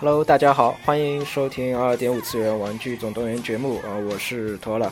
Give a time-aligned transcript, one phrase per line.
[0.00, 4.90] Hello，大家好，欢迎收听二点五次元玩具总动员节目啊，我是托了。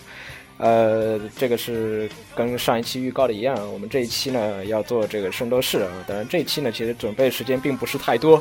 [0.58, 2.06] 呃，这个是
[2.36, 5.90] 跟上一期预告的一样，我们这一期呢要做这个圣斗士啊。
[6.06, 8.36] 当然，这一期呢其实准备时间并不是太多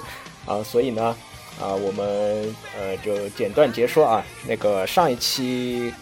[0.46, 1.16] 啊，所以呢
[1.58, 4.26] 啊，我们呃就简短截说啊。
[4.46, 5.94] 那个上一期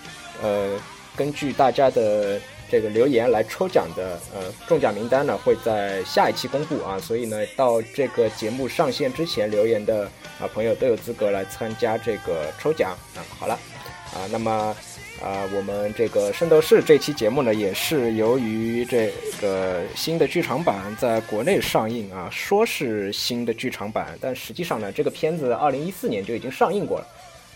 [0.41, 0.71] 呃，
[1.15, 13.23] 根据大家的这个留言来抽奖的呃中奖名单呢会在下一期公布啊，所以呢到这个节目上线之前留言的啊朋友都有资格来参加这个抽奖啊。
[13.39, 13.53] 好了
[14.13, 14.75] 啊，那么。
[15.23, 27.07] 啊，我们这个《圣斗士》这期节目呢，也是由于这个新的剧场版在国内上映啊，说是新的剧场版，但实际上呢，这个片子二零一四年就已经上映过了，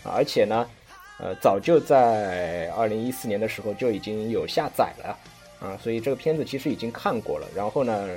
[0.04, 0.66] 啊，而且呢，
[1.20, 5.18] 呃，早就在二零一四年的时候就已经有下载了，
[5.60, 8.08] 啊，所以这个片子其实已经看过了，然后呢，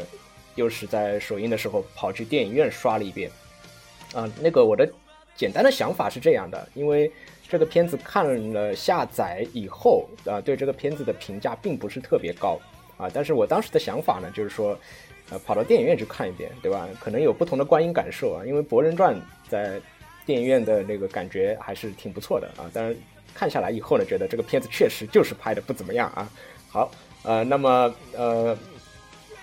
[0.55, 3.29] 又是在首映的时候跑去电影院刷了一遍，
[4.13, 4.89] 啊，那个我的
[5.35, 7.11] 简单的想法是这样的，因为。
[7.49, 12.57] 这个片子看了下载以后啊，对这个片子的评价并不是特别高
[12.97, 13.07] 啊。
[13.13, 14.75] 但是我当时的想法呢，就是说，
[15.29, 16.89] 呃，跑到电影院去看一遍，对吧？
[16.99, 18.41] 可能有不同的观影感受啊。
[18.43, 19.15] 因为《博人传》
[19.47, 19.79] 在
[20.25, 22.69] 电影院的那个感觉还是挺不错的啊。
[22.73, 22.95] 当然，
[23.33, 26.29] 看下来以后呢，觉得这个片子确实就是拍的不怎么样啊。
[26.69, 26.91] 好，
[27.23, 28.57] 呃，那么呃。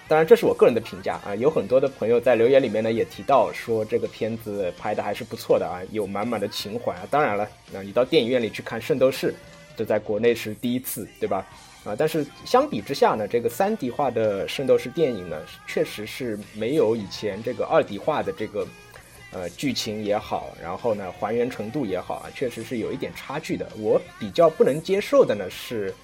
[0.08, 1.36] 当然，这是我个人的评价啊。
[1.36, 7.06] 有很多的朋友在留言里面呢，也提到说这个片子拍的还是不错的啊，有满满的情怀啊。
[7.08, 9.31] 当然了，那你到电影院里去看《圣斗士》，
[9.77, 11.47] 这在国内是第一次，对吧？
[11.84, 18.67] 啊，但是相比之下呢，这个三 D 化的《圣斗士》电影呢，确实是没有以前这个二 D 化的这个
[19.33, 23.68] 呃剧情也好，然后呢还原程度也好啊，确实是有一点差距的。
[23.77, 25.95] 我比较不能接受的呢是。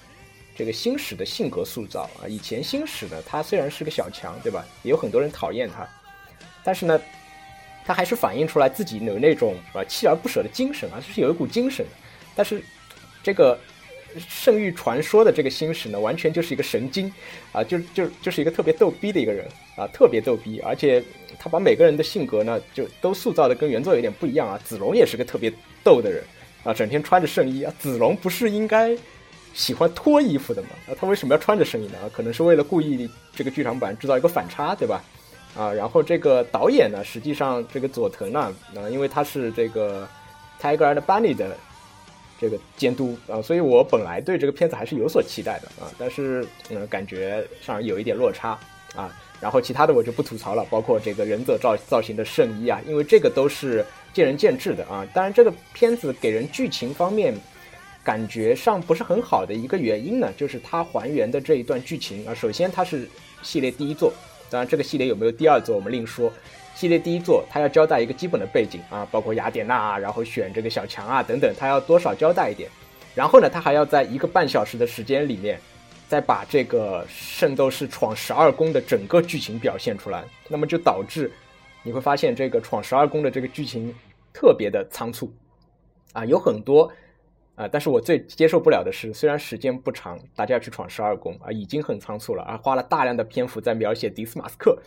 [0.59, 4.65] 这个星矢的性格塑造啊，以前星矢呢，他虽然是个小强，对吧？
[4.81, 5.87] 也有很多人讨厌他，
[6.63, 6.99] 但是呢，
[7.85, 11.85] 他还是反映出来自己有那种啊锲而不舍的精神啊，就是有一股精神。
[12.35, 12.59] 但是
[13.21, 13.55] 这个
[14.27, 17.13] 圣域传说的这个星矢呢，完全就是一个神经
[17.51, 21.01] 啊，就就就是一个特别逗逼的一个人啊，特别逗逼，而且
[21.39, 24.59] 他把每个人的性格呢，就都塑造的跟原作有点不一样啊。
[24.65, 25.49] 子龙也是个特别
[25.85, 26.21] 逗的人
[26.65, 28.93] 啊，整天穿着圣衣啊，子龙不是应该？
[29.53, 30.69] 喜欢脱衣服的吗？
[30.87, 31.97] 啊，他为什么要穿着圣衣呢？
[32.13, 35.03] 可能是为了故意这个剧场版制造一个反差，对吧？
[35.55, 40.07] 啊，然后这个导演呢，实际上这个佐藤呢，啊，因为他是这个
[40.61, 41.57] Tiger and Bunny 的
[42.39, 48.59] 这个监督啊，所以我本来对这个片子还是有所期待的啊，但是嗯，感觉上有一点落差
[48.95, 49.11] 啊。
[49.39, 55.05] 然后其他的我就不吐槽了，包括这个忍者造造型的圣衣啊，因为这个都是见仁见智的啊。
[55.13, 57.33] 当然，这个片子给人剧情方面。
[58.03, 62.33] 感觉上不是很好的一个原因呢，就是它还原的这一段剧情啊。
[62.33, 63.05] 首先，它是
[63.43, 64.13] 系列第一作，
[64.49, 66.31] 当然这个系列有没有第二作我们另说。
[66.73, 72.69] 系列第一作，它要交代一个基本的背景啊，包括雅典娜啊，然后选这个小强啊等等，它要多少交代一点。
[73.13, 75.59] 然后呢，它还要在一个半小时的时间里面，
[76.07, 80.23] 再把这个圣斗士闯十二宫的整个剧情表现出来。
[80.47, 81.31] 那么就导致
[81.83, 83.93] 你会发现这个闯十二宫的这个剧情
[84.33, 85.31] 特别的仓促
[86.13, 86.91] 啊，有很多。
[87.57, 87.67] 啊！
[87.67, 94.77] 但是我最接受不了的是，虽然时间不长，大家要去闯十二宫啊，已经很仓促了，而花了大量的篇幅在描写迪斯马斯克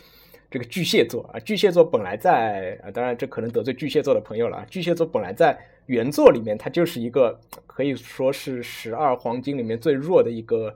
[0.49, 1.39] 这个巨蟹座啊。
[1.41, 4.65] 巨蟹座本来在啊，当然这可能得罪巨蟹座的朋友了啊。
[4.69, 10.73] 巨蟹座本来在原作里面，它就是一个可以说是十二黄金里面最弱的一个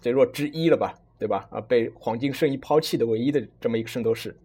[0.00, 1.48] 最弱之一了吧，对吧？
[1.50, 4.36] 啊，被黄金圣衣抛弃的唯一的这么一个圣斗士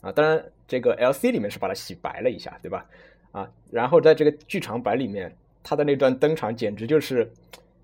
[0.00, 0.12] 啊。
[0.12, 2.86] 当然，这个 L C 里面是把它洗白了一下，对吧？
[3.32, 5.34] 啊，然后在这个剧场版里面。
[5.60, 7.30] 他的那段登场简直就是，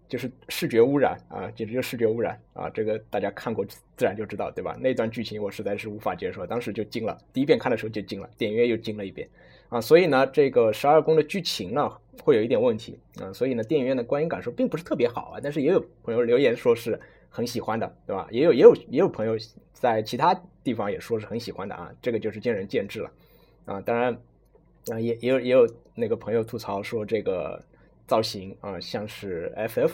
[0.09, 1.51] 就是视觉污染啊！
[1.55, 2.71] 简直就是视觉污染啊！
[2.71, 3.63] 这个大家看过
[3.95, 4.75] 自然就知道，对吧？
[4.81, 7.19] 那段剧情我实在是无法接受，当时就惊了。
[7.31, 9.29] 第一遍看的时候就惊了，电影院又惊了一遍
[9.69, 9.79] 啊！
[9.83, 11.93] 所以呢，这个十二宫的剧情呢
[12.23, 13.31] 会有一点问题啊！
[13.35, 15.41] 所以呢，电影院的观影感受并不是特别好啊。
[15.43, 16.99] 但是也有朋友留言说是
[17.37, 18.29] 很喜欢的，对吧？
[18.31, 19.35] 也有也有也有朋友
[19.73, 20.33] 在其他
[20.63, 21.91] 地方也说是很喜欢的啊！
[22.01, 23.11] 这个就是见仁见智了
[23.65, 23.81] 啊！
[23.81, 24.17] 当然。
[24.93, 27.59] 啊，也也有也有那个朋友吐槽说这个
[28.07, 29.93] 造型啊，像是 FF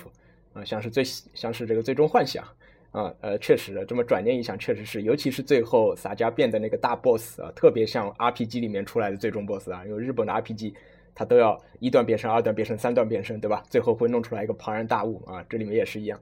[0.52, 2.44] 啊，像是最像是这个最终幻想
[2.90, 10.75] 啊，呃，确实这么转念一想，确实是，尤其是最后洒家变的那个大 boss 啊，特别像 RPG 里面出来的最终 boss 啊，因为日本的 RPG
[11.14, 13.62] 它都要一段变身、二段变身、三段变身，对吧？
[13.70, 16.20] 最后会弄出来一个庞然大物啊，这里面也是一样。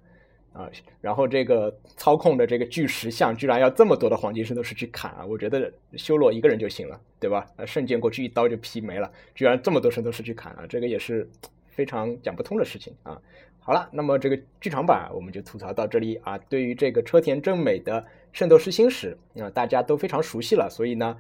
[0.53, 0.69] 啊，
[1.01, 5.25] 然后这个操控的这个巨石像居然要这么多的黄金圣斗士去砍啊！
[5.25, 7.47] 我觉得修罗一个人就行了，对吧？
[7.57, 10.67] 呃，圣剑过去一刀就劈没了，居然这么多圣斗士去砍啊！
[10.69, 11.29] 这个也是
[11.69, 13.21] 非常讲不通的事情啊。
[13.61, 16.39] 好了，那么这个剧场版我们就吐槽到这里啊。
[16.39, 21.17] 对于这个车田正美的圣斗士星矢啊，大家都非常熟悉了，所以呢，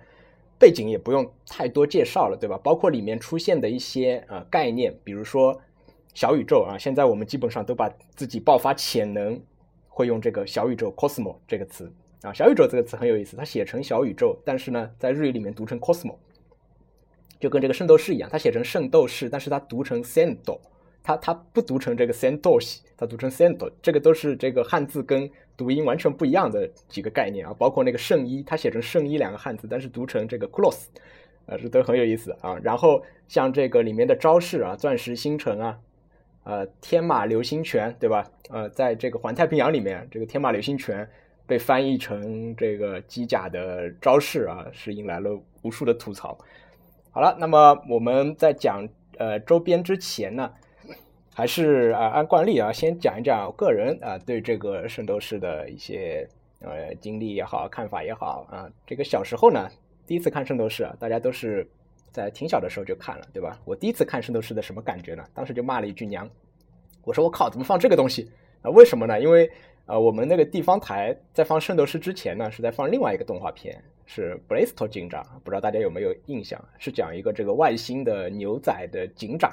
[0.58, 2.58] 背景也不用太多介绍了，对吧？
[2.64, 5.60] 包括里面出现的一些呃概念，比如说
[6.18, 9.40] 小宇宙啊，现在我们基本上都把自己爆发潜能
[9.86, 11.88] 会用这个小宇宙 cosmo 这个词
[12.22, 16.16] 啊，小宇宙这个词很有意思，它写成小宇宙，但是呢，在日语里面读成 cosmo，
[17.38, 20.58] 就跟这个圣斗士一样，它写成圣斗士，但是它读成 sendo，
[21.04, 30.86] 它它不读成这个 sendoshi，它读成 sendo，这个都是这个汉字跟读音完全不一样的几个概念啊，包括那个圣衣，它写成圣衣两个汉字，但是读成这个 clos，
[31.46, 32.58] 呃，这都很有意思啊。
[32.60, 35.78] 然后像这个里面的招式啊，钻石星辰啊，
[36.48, 38.24] 呃，天马流星拳，对吧？
[38.48, 41.06] 呃，在这个环太平洋里面，这个天马流星拳
[41.46, 46.38] 被翻译成这个机甲的招式啊，是引来了无数的吐槽。
[47.10, 50.50] 好了，那么我们在讲呃周边之前呢。
[51.34, 56.28] 还是啊，按惯例啊，先讲一讲个人啊对这个圣斗士的一些
[56.60, 58.68] 呃经历也好，看法也好啊。
[58.84, 59.68] 这个小时候呢，
[60.04, 61.64] 第一次看圣斗士啊，大家都是
[62.18, 63.58] 在挺小的时候就看了，对吧？
[63.64, 65.24] 我第一次看圣斗士的什么感觉呢？
[65.32, 66.28] 当时就骂了一句娘，
[67.04, 68.30] 我说我靠，怎么放这个东西
[68.62, 68.70] 啊？
[68.70, 69.20] 为什么呢？
[69.20, 69.50] 因为
[69.86, 76.62] 啊，我们那个地方台在放圣斗士之前呢，是在放另外一个动画片，是布雷斯托警长，不知道大家有没有印象？
[76.78, 79.52] 是讲一个这个外星的牛仔的警长。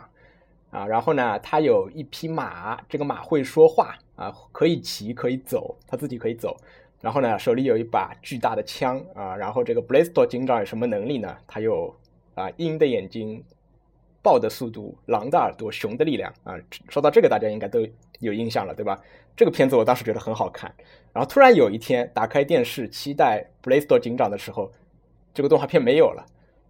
[0.72, 6.58] 啊，然后呢，他有一匹马，这个马会说话啊，可以骑，可以走，他自己可以走。
[7.00, 9.38] 然后呢，手里有一把巨大的枪啊。
[9.38, 11.38] 然后这个 Blasto 警长有什么能力呢？
[11.48, 11.96] 他有
[12.36, 13.44] 啊，鹰的眼睛，
[14.22, 16.56] 豹的速度，狼的耳朵，熊的力量啊。
[16.90, 17.80] 说到这个，大家应该都
[18.20, 19.02] 有印象了，对吧？
[19.36, 20.74] 这个片子我当时觉得很好看。
[21.12, 24.72] 然后突然有一天打开电视，期待 Blasto 警长的时候，
[25.34, 26.26] 这个动画片没有了。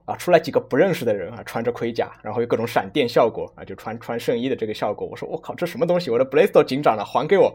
[0.06, 5.08] 啊，出来几个不认识的人啊，穿着盔甲，然后有各种闪电效果啊，就穿穿圣衣的这个效果。
[5.08, 6.12] 我说我靠，这什么东西？
[6.12, 7.52] 我的 b l a s t o 警长呢，还给我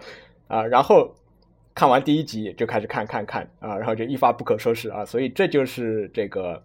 [0.49, 0.67] 啊！
[0.67, 1.15] 然后
[1.77, 5.05] 看完第一集就开始看看看啊，然后就一发不可收拾啊！
[5.05, 6.61] 所以这就是这个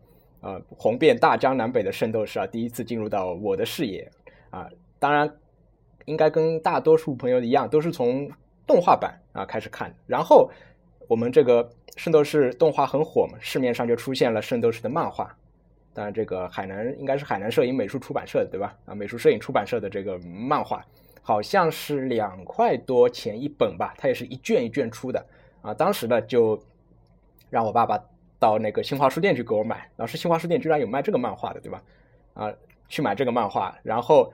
[0.45, 4.07] 呃红遍大江南北的圣斗士啊，第一次进入到我的视野
[4.51, 4.69] 啊。
[5.00, 5.27] 当然，
[6.06, 8.30] 应该跟大多数朋友一样，都是从
[8.68, 9.92] 动画版啊开始看。
[10.06, 10.47] 然后
[11.07, 15.36] 我们这个圣斗士动画很火嘛，市面上就出现了圣斗士的漫画。
[15.95, 18.77] 当然，这个海南应该是海南摄影美术出版社的，对吧？
[18.86, 20.86] 啊，美术摄影出版社的这个漫画，
[21.24, 25.25] 好像是两块多钱一本吧，它也是一卷一卷出的
[25.63, 25.74] 啊。
[25.74, 26.62] 当时呢，就
[27.50, 27.98] 让我爸爸
[28.45, 31.81] 到那个新华书店去给我买，老师新华书店居然有卖这个漫画的，对吧？
[32.36, 32.53] 啊，
[32.88, 34.31] 去买这个漫画，然后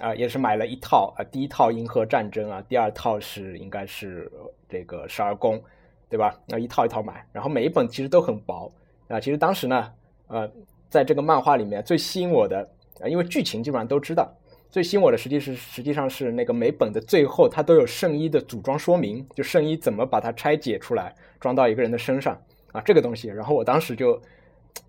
[0.00, 4.30] 啊，也是买了一套啊，第一套银河战争啊，第二套是应该是
[4.68, 5.62] 这个十二宫，
[6.10, 6.38] 对吧？
[6.46, 8.70] 那一套一套买，然后每一本其实都很薄
[9.08, 9.18] 啊。
[9.18, 9.92] 其实当时呢，
[10.28, 10.50] 呃。
[10.88, 12.58] 在这个漫画里面，最吸引我的
[13.00, 14.32] 啊，因为剧情基本上都知道，
[14.70, 22.40] 最吸引我的实际是实际上是那个每本的最后，它都有圣衣的组装说明，就圣衣怎么把它拆解出来，装到一个人的身上
[22.76, 23.28] 啊，这个东西。
[23.28, 24.20] 然后我当时就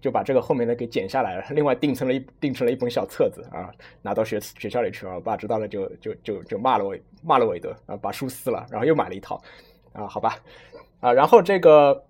[0.02, 5.16] 就把这个后面的给剪下来了，另外订成了一订成了一本小册子啊，拿到学学校里去了。
[5.16, 9.42] 我爸知道了就就就就骂了我骂了我一顿啊，把书撕了，然后又买了一套
[9.94, 10.38] 啊，好吧
[11.00, 12.04] 啊，然后这个。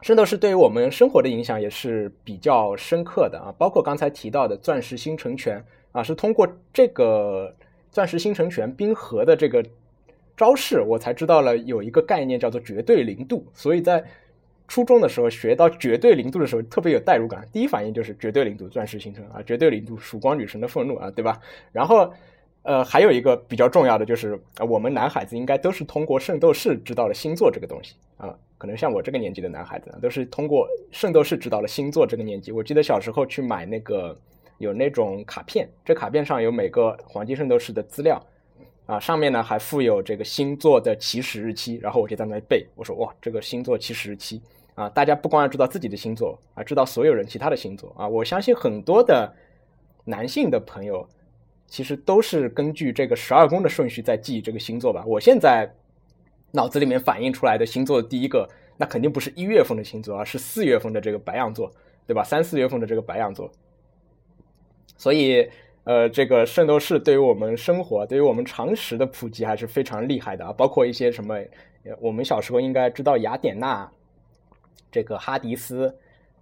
[0.00, 5.60] 圣斗士对于我们生活的影响也是比较深刻的啊，包括刚才提到的钻石星辰拳
[5.90, 7.52] 啊，是通过这个
[7.90, 9.60] 钻石星辰拳冰河的这个
[10.36, 13.44] 招式，我才知道了有一个概念叫做绝对零度。
[13.52, 14.04] 所以在
[14.68, 21.40] 初中的时候学到绝对零度的时候，特别有代入感，第一反应就是绝对零度钻石星辰啊，绝对零度曙光女神的愤怒啊，对吧？
[21.72, 22.12] 然后
[22.62, 28.36] 呃，还有一个比较重要的就是啊，我们男孩子应该都是通过圣斗士知道了星座这个东西啊。
[28.58, 32.50] 可能像我这个年纪的男孩子，都是通过《圣斗士》知道了星座这个年纪。
[32.50, 34.18] 我记得小时候去买那个
[34.58, 38.20] 有那种卡片，这卡片上有每个黄金圣斗士的资料，
[38.88, 41.76] 啊，上面呢还附有这个星座的起始日期。
[41.76, 44.40] 然后我就在那背，我说哇，这个星座起始日期
[44.74, 44.88] 啊！
[44.88, 48.08] 大家不光要知道自己的星座啊，知道所有人其他的星座啊。
[48.08, 49.32] 我相信很多的
[50.04, 51.06] 男性的朋友
[51.66, 55.04] 其实都是根据这个十二宫的顺序在记这个星座吧。
[55.06, 55.70] 我现在。
[56.50, 61.70] 脑子里面反映出来的星座的第一个，那肯定不是一月份的星座，而是四月份的这个白羊座，
[62.06, 62.24] 对吧？
[62.24, 63.52] 三四月份的这个白羊座。
[64.96, 65.46] 所以，
[65.88, 70.52] 呃，这个圣斗士对于我们生活，对于我们常识的普及还是非常厉害的啊。
[70.52, 71.34] 包括一些什么，
[71.98, 73.90] 我们小时候应该知道雅典娜、
[74.92, 75.90] 这个哈迪斯，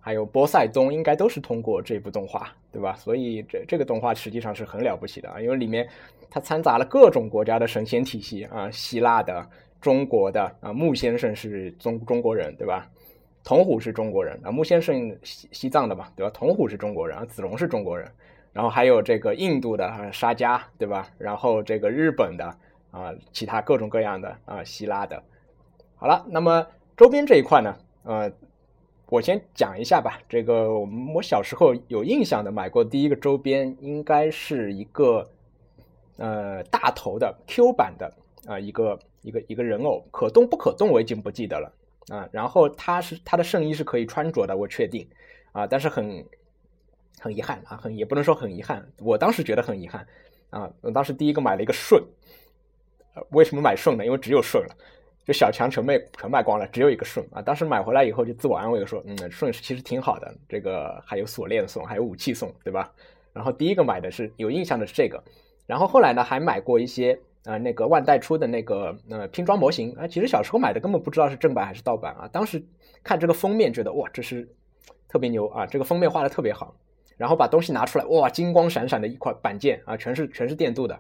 [0.01, 2.97] 还有波塞冬，应该都是通过这部动画，对吧？
[2.97, 5.89] 所以这这个动画实际上是很了不起的啊，因为里面
[6.29, 9.49] 它掺杂了各种国家的神仙体系啊，希腊的。
[9.81, 12.91] 中国的啊，穆先生是中中国人，对吧？
[13.45, 16.33] 童虎是中国人啊，穆先生西西藏的嘛，对吧？
[16.35, 18.11] 童虎是中国人啊，子龙是中国人，
[18.57, 21.11] 然后还有这个印度的啊，沙迦，对吧？
[21.19, 22.57] 然后这个日本的
[22.91, 25.23] 啊，其他各种各样的啊，希腊的。
[25.97, 28.33] 好了，那么周边这一块呢，呃，
[29.11, 30.19] 我先讲一下吧。
[30.27, 35.29] 这个我们我小时候有印象的买过第一个周边，应该是一个
[36.17, 38.11] 呃大头的 Q 版的
[38.47, 41.71] 啊一个一个一个人偶，可动不可动我已经不记得了
[42.09, 42.27] 啊。
[42.33, 45.07] 然后它是它的圣衣是可以穿着的，我确定
[45.53, 46.25] 啊，但是很
[47.21, 50.07] 很遗憾啊，很也不能说很遗憾，我当时觉得很遗憾
[50.51, 50.71] 啊。
[50.81, 52.03] 我当时第一个买了一个顺，
[53.31, 54.05] 为什么买顺呢？
[54.05, 54.77] 因为只有顺了。
[55.27, 57.43] 就小强全卖全卖光了，只有一个顺啊！
[57.43, 62.93] 当时买回来以后就自我安慰说，嗯，顺其实挺好的，这个还有锁链送，还有武器送，对吧？
[63.33, 65.21] 然后第一个买的是有印象的是这个，
[65.67, 72.65] 然后后来呢还买过一些啊那个万代出的那个呃拼装模型啊，其实小时候买的根本不知道是正版还是盗版啊，当时
[73.03, 74.49] 看这个封面觉得哇这是
[75.09, 76.73] 特别牛啊，这个封面画的特别好，
[77.17, 80.99] 然后把东西拿出来哇金光闪闪的一块板件啊，全是全是电镀的。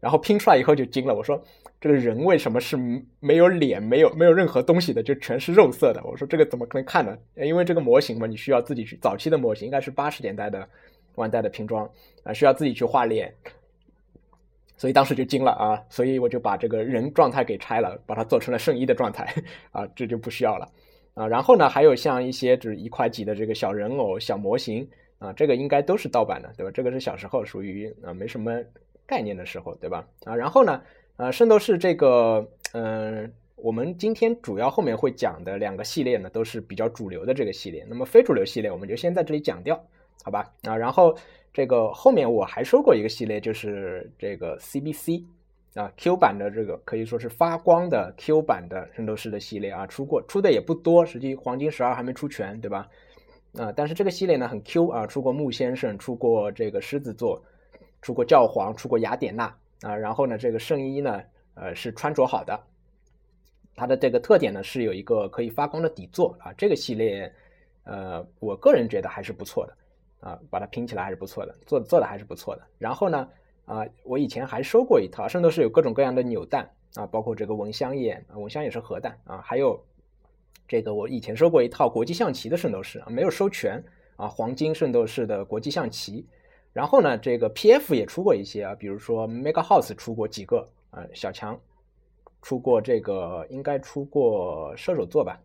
[0.00, 1.40] 然后拼出来以后就惊了，我说
[1.80, 2.76] 这个人为什么是
[3.20, 6.02] 没有脸、没有没有任何东西的，就全是肉色的？
[6.04, 7.16] 我说这个怎么可能看呢？
[7.36, 8.96] 因为这个模型嘛，你需要自己去。
[9.00, 10.68] 早期的模型应该是八十年代的
[11.14, 11.88] 万代的拼装
[12.24, 13.32] 啊，需要自己去画脸，
[14.76, 15.80] 所以当时就惊了啊！
[15.88, 19.32] 所以我就把这个人状态给拆了，把它做成了圣衣的状态
[19.70, 20.68] 啊，这就不需要了
[21.14, 21.28] 啊。
[21.28, 24.84] 然后呢，还有像一些就是一块几的这个小人偶、小模型
[25.22, 26.72] 啊，这个应该都是盗版的，对吧？
[26.72, 28.60] 这个是小时候属于啊没什么。
[29.04, 30.06] 概念的时候，对吧？
[30.24, 30.80] 啊，然后呢，
[31.16, 37.84] 呃，圣斗士这个，嗯，我们今天主要后面会讲的两个系列呢，都是比较主流的这个系列。
[37.86, 39.78] 那么非主流系列，我们就先在这里讲掉，
[40.24, 40.50] 好吧？
[40.62, 41.14] 啊，然后
[41.52, 45.24] 这个后面我还说过一个系列，就是这个 CBC
[45.74, 52.88] 啊 Q 版的这个可以说是发光的 Q 版的圣斗士的系列啊，出过出的也不多，实际黄金十二还没出全，对吧？
[53.58, 57.42] 啊，但是这个系列呢很 Q 啊，出过木先生，出过这个狮子座。
[58.04, 59.44] 出过教皇，出过雅典娜
[59.82, 61.22] 啊，然后呢，这个圣衣呢，
[61.54, 62.60] 呃，是穿着好的。
[63.76, 66.52] 它的这个特点呢，是有一个可以发光的底座啊。
[66.58, 67.32] 这个系列，
[67.84, 69.76] 呃，我个人觉得还是不错的
[70.18, 72.62] 啊，把它拼起来还是不错的，做做的还是不错的。
[72.76, 73.28] 然后呢，
[73.66, 79.80] 啊，我以前还收过一套，圣斗士有各种各样的扭蛋啊，包括这个蚊香眼，蚊香也是核弹啊，还有
[80.68, 83.82] 这个我以前收过一套国际象棋的圣斗士啊，没有收全
[84.16, 86.26] 啊，黄金圣斗士的国际象棋。
[86.72, 91.60] 然后呢，这个 P.F 也出过一些啊，比如说 Mega House 出过几个啊，小强
[92.40, 95.38] 出过这个，应该出过射手座吧？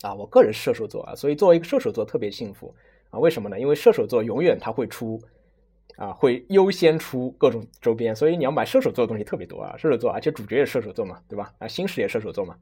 [0.00, 2.74] 啊，我个人射手座啊，所以作为一个射手座特别幸福
[3.10, 3.18] 啊。
[3.18, 3.60] 为什么呢？
[3.60, 5.20] 因为射手座永远他会出
[5.96, 9.76] 啊，会优先出各种周边，所以你要买射手座的东西特别多啊。
[9.76, 11.52] 射手座，而且主角也射手座嘛，对吧？
[11.58, 12.56] 啊，星矢也射手座嘛，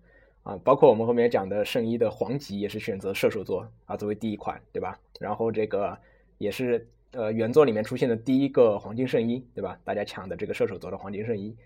[0.47, 4.99] 啊，包括我们后面讲的圣衣的黄级也是选择射手座啊作为第一款，对吧？
[5.19, 5.99] 然后这个
[6.39, 6.89] 也是。
[7.13, 9.79] 呃，原作里面出现的第一个黄金圣衣，对吧？
[9.85, 11.57] 大家抢的这个射手座的黄金圣衣。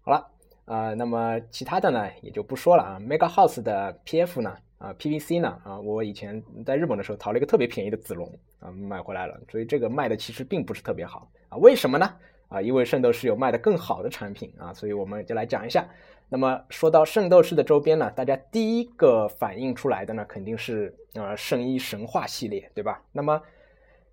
[0.00, 0.28] 好了，
[0.64, 3.00] 啊，那么其他的呢，也就不说了啊。
[3.00, 8.30] Mega House 的 PF 呢，啊，PVC 呢，啊，我以前在日本的时候淘了一个特别便宜的子龙，
[8.60, 11.58] 啊，买回来了，所以这个卖的其实并不是特别好啊。
[11.58, 12.14] 为什么呢？
[12.48, 15.84] 啊，因为圣斗士有卖的更好的产品啊，所以我们就来讲一下。
[16.28, 23.00] 那么说到圣斗士的周边呢，大家第一个反映出来的呢，肯定是啊圣衣神话系列，对吧？
[23.12, 23.40] 那么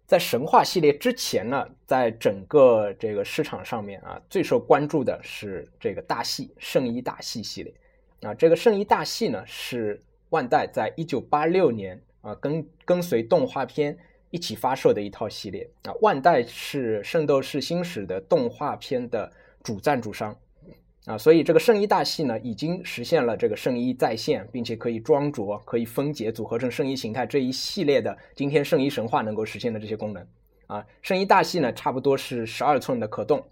[0.05, 7.73] 在神话系列之前呢，在整个这个市场上面啊，最受关注的是这个大系圣衣大系系列
[8.21, 8.33] 啊。
[8.35, 13.97] 这个圣衣大系呢，是万代在一九八六年啊跟跟随动画片
[14.29, 15.93] 一起发售的一套系列啊。
[16.01, 19.31] 万代是圣斗士星矢的动画片的
[19.63, 20.37] 主赞助商。
[21.05, 30.25] 啊，所以这个圣衣大系呢，已经实现了这个圣衣再现，并且可以装着、可以分解组合成圣衣形态这一系列的今天圣衣神话能够实现的这些功能。
[30.67, 33.45] 啊，圣衣大系呢，差不多是十二寸的可动，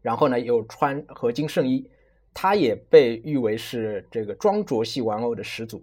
[0.00, 1.86] 然后呢有穿合金圣衣，
[2.32, 5.82] 它也被誉为是这个装着系玩偶的始祖。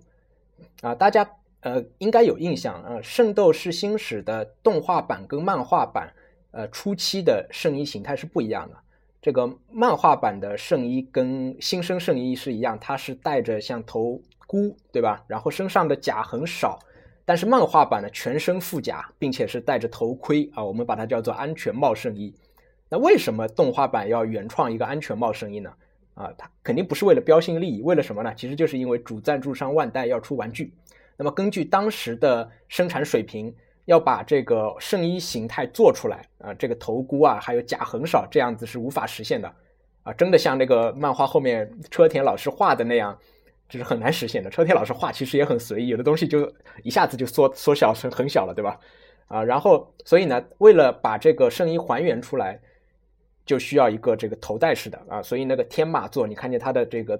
[0.81, 1.29] 啊，大家
[1.60, 6.12] 呃应该有印象啊，圣斗士星矢的动画版跟漫画版，
[6.50, 8.75] 呃初期的圣衣形态是不一样的。
[9.21, 15.23] 这个漫画版的圣衣跟新生圣衣是一样，它是带着像头箍，对吧？
[15.27, 16.79] 然后身上的甲很少，
[17.25, 22.33] 但是漫画版的全身覆甲，并且是戴着头盔啊，我们把它叫做安全帽圣衣。
[22.88, 25.73] 那为什么动画版要原创一个安全帽圣衣呢？
[26.13, 28.33] 啊，它肯定不是为了标新立异，为了什么呢？
[28.35, 30.73] 其实就是因为主赞助商万代要出玩具，
[31.17, 33.53] 那么根据当时的生产水平。
[33.89, 39.51] 要把这个圣衣形态做出来啊，这个头箍啊，还有甲很少，这样子是无法实现的
[40.03, 40.13] 啊！
[40.13, 43.17] 真的像那个漫画后面车田老师画的那样，
[43.67, 44.50] 就是很难实现的。
[44.51, 46.53] 车田老师画其实也很随意，有的东西就
[46.84, 48.79] 一下子就缩缩小成很小了，对吧？
[49.25, 52.60] 啊，然后所以呢，为了把这个圣衣还原出来，
[53.43, 57.19] 就需要一个这个头戴式的啊，所以那个天马座，你看见它的这个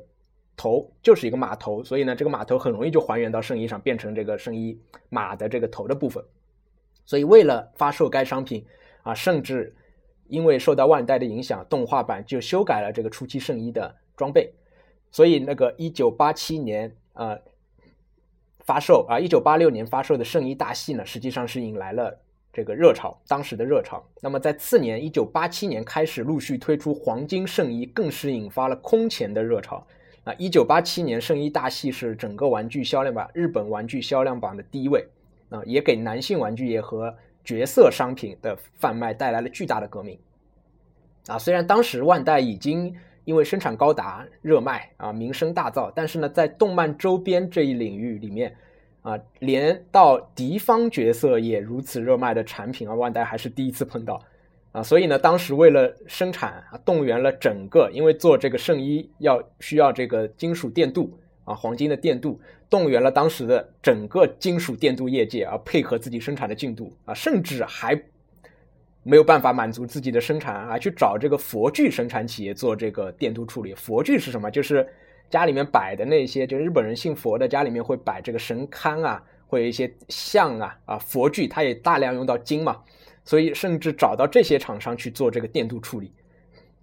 [0.56, 6.24] 头就是一个马头，所以呢，这个马头很容易就还原到圣衣上，变成这个圣衣马的这个头的部分。
[7.10, 8.63] 所以为了发售该商品
[9.01, 9.75] 啊，甚至
[10.28, 14.54] 因为受到万代的影响，动画版就修改了这个初期圣衣的装备。
[15.10, 17.36] 所以那个一九八七年啊
[18.60, 22.16] 发售啊，一九八六年发售的圣衣大戏呢，实际上是引来了
[22.54, 24.08] 这个热潮，当时的热潮。
[24.22, 29.84] 那么在次年一九八七年开始陆续推出黄金圣衣，更是引发了空前的热潮。
[30.25, 35.04] 啊，一九八七年圣衣大戏是整个玩具销量榜日本玩具销量榜的第一位。
[35.50, 37.13] 啊，也给男性玩具业和
[37.44, 40.18] 角色商品的贩卖带来了巨大的革命。
[41.27, 48.56] 啊，虽然当时万代已经因为生产高达热卖啊，名声大噪，但是呢，在动漫周边这一领域里面，
[49.01, 54.22] 啊，连到敌方角色也如此热卖的产品啊，万代还是第一次碰到。
[54.72, 61.12] 啊，所以呢，当时为了生产啊，动员了整个，因为做这个圣衣要需要这个金属电镀。
[61.50, 62.39] 啊，黄金的电镀
[62.70, 68.00] 动员了当时的整个金属电镀业界啊，配合自己生产的进度啊，甚至还
[69.01, 73.74] 没有办法满足自己的生产啊，去找这个佛具生产企业做这个电镀处理。
[73.74, 74.51] 佛具是什么？
[74.51, 74.88] 就是
[75.29, 82.77] 家里面摆的那些，就是日本人信佛的，家里面会摆这个神龛啊，会有一些像啊啊佛具，它也大量用到金嘛，
[83.24, 86.12] 所以甚至找到这些厂商去做这个电镀处理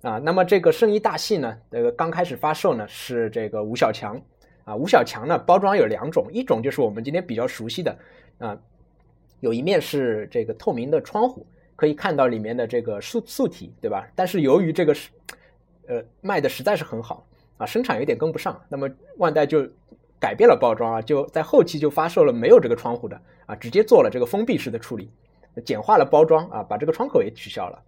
[0.02, 0.18] 啊。
[0.18, 4.20] 那么这个圣衣大系呢，这个刚开始发售呢是这个吴小强。
[4.66, 7.96] 啊，吴小强呢，包装有两种，一种就是我们今天比较熟悉的，
[8.38, 8.58] 啊，
[9.38, 11.46] 有一面是这个透明的窗户，
[11.76, 14.08] 可以看到里面的这个素素体，对吧？
[14.16, 15.10] 但是由于这个是，
[15.86, 17.24] 呃，卖的实在是很好
[17.58, 19.64] 啊，生产有点跟不上，那么万代就
[20.18, 25.08] 改变了包装啊，就在后期就发售了没有这个窗户的啊，直接做了这个封闭式的处理，
[25.64, 27.80] 简化了包装啊，把这个窗口也取消了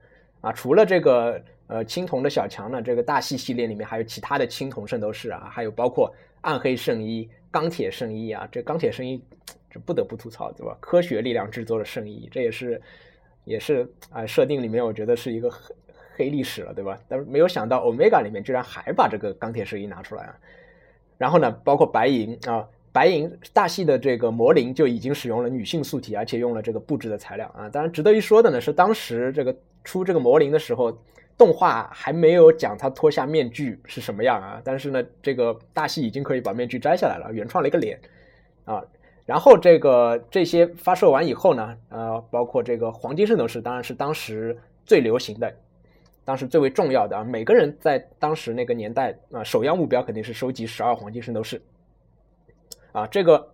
[0.42, 6.14] 啊，除了这个呃青铜的小强呢，这个大系系列里面还有其他的青铜圣斗士啊，还有包括。
[6.40, 9.22] 暗黑圣衣、钢铁圣衣啊，这钢铁圣衣，
[9.70, 10.76] 这不得不吐槽，对吧？
[10.80, 12.80] 科学力量制作的圣衣，这也是，
[13.44, 15.74] 也是啊，设定里面我觉得是一个黑
[16.16, 16.98] 黑历史了，对吧？
[17.08, 20.36] 但是没有想到 Omega 里面居然还把这个钢铁圣衣拿出来啊。
[21.16, 27.68] 然后呢，包括白银啊，白银大系的这个魔灵就已经使用了女性素体，而且用了这个布置的材料啊。
[27.68, 30.96] 当然，值得一说的呢是，当时这个出这个魔灵的时候。
[31.38, 37.98] 动画还没有讲他脱下面具是什么样啊，但是呢，这个大戏已经可以把面具摘下来了，原创了一个脸
[38.64, 38.84] 啊。
[39.24, 45.54] 然后这个这些发售完以后呢，呃，包括这个黄金圣斗士，当然是当时最流行的，
[46.24, 47.22] 当时最为重要的啊。
[47.22, 51.62] 每个人在当时那个年代啊，首要目标肯定是收集十二黄金圣斗士
[52.90, 53.06] 啊。
[53.06, 53.52] 这个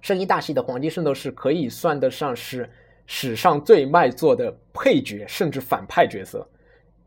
[0.00, 2.70] 圣衣大戏的黄金圣斗士可以算得上是
[3.04, 6.48] 史上最卖座的配角，甚至反派角色。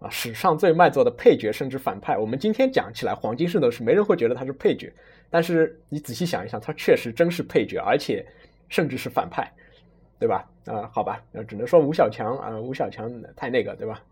[0.03, 4.91] 啊，史上最卖座的配角甚至反派，我们今天讲起来，黄金圣斗士没人会觉得他是配角，
[5.29, 8.25] 但是你仔细想一想，他确实真是配角，而且
[8.67, 9.49] 甚至是反派，
[10.19, 10.45] 对吧？
[10.65, 14.03] 啊，好吧，那只能说吴小强啊，吴小强太那个，对吧？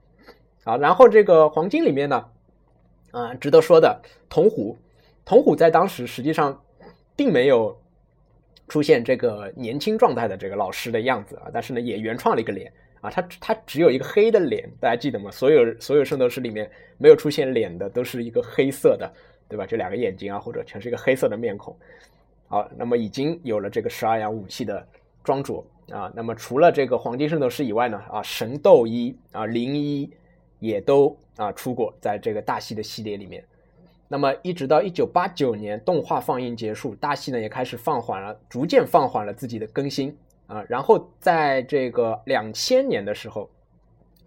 [0.64, 2.26] 好，然后这个黄金里面呢，
[3.12, 4.78] 啊，值得说的童虎，
[5.26, 6.58] 童虎在当时实际上
[7.18, 7.78] 并没有
[8.70, 12.72] 出现这个年轻状态的这个老师的样子啊，但是呢，也原创了一个脸。
[13.02, 15.30] 啊，他他只有一个黑的脸，大家记得吗？
[15.32, 19.12] 所有所有圣斗士里面没有出现脸的，都是一个黑色的，
[19.50, 19.66] 对吧？
[19.66, 21.76] 就两个眼睛啊，或者全是一个黑色的面孔。
[22.48, 24.86] 好，那么已经有了这个十二样武器的
[25.24, 26.12] 装着啊。
[26.16, 30.08] 那么除了这个黄金圣斗士以外呢，啊，神斗衣啊，灵衣
[30.60, 33.44] 也都啊出过在这个大系的系列里面。
[34.08, 40.16] 那么一直到一九八九年动画放映结束，大系呢也开始放缓了，逐渐放缓了自己的更新。
[40.52, 43.50] 啊，然后在这个两千年的时候，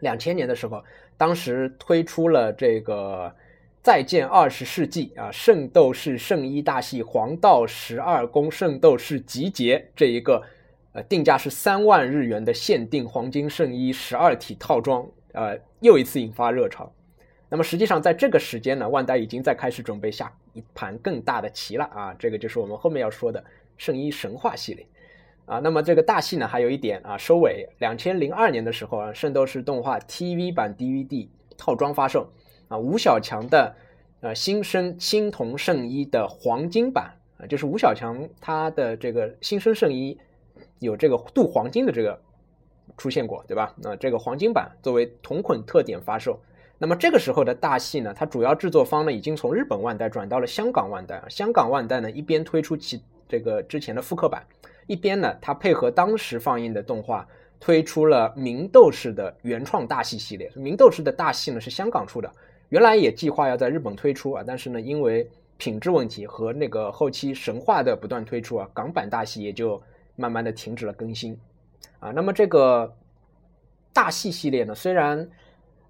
[0.00, 0.82] 两千年的时候，
[1.18, 3.28] 当时推出了这个
[3.82, 10.42] 《再见二十世纪》啊，《圣斗士圣衣大系黄道十二宫圣斗士集结》这一个，
[10.94, 16.90] 呃，定价是三万日元的限定黄金圣衣十二体套装，呃，又一次引发热潮。
[17.50, 23.44] 那么实际上在这个时间呢，万代已经在开始准备下一盘更大的棋了啊，这个就是我们后面要说的
[23.76, 24.86] 圣衣神话系列。
[25.46, 31.28] 啊，那么这个大戏呢，还有一点啊，收尾，两千零二年的时候啊，《圣斗士》动画 TV 版 DVD
[31.58, 32.30] 套装发售
[32.68, 33.74] 啊，吴小强的
[34.20, 40.18] 呃新生青铜圣衣的黄金版啊，就是吴小强他的这个新生圣衣
[40.78, 42.18] 有这个镀黄金的这个
[42.96, 43.74] 出现过，对吧？
[43.76, 46.40] 那这个黄金版作为同捆特点发售。
[46.78, 54.42] 那么这个时候的大戏呢，它主要制作方呢已经从日本万代转到了香港万代啊，香港万代呢一边推出其这个之前的复刻版。
[54.86, 57.26] 一边呢，它配合当时放映的动画，
[57.58, 60.48] 推出了《明斗士》的原创大戏系列。
[60.60, 62.30] 《明斗士》的大戏呢是香港出的，
[62.68, 69.80] 原来也计划要在日本推出啊，但是呢，因为品质问题和那个后期神话的不断推出啊，港版大戏也就
[70.16, 71.38] 慢慢的停止了更新
[72.00, 72.10] 啊。
[72.10, 72.92] 那么这个
[73.92, 75.28] 大戏系列呢，虽然